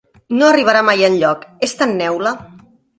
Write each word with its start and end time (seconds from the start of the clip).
No 0.37 0.47
arribarà 0.53 0.81
mai 0.89 1.07
enlloc: 1.11 1.47
és 1.69 1.79
tan 1.83 1.97
neula! 2.05 2.37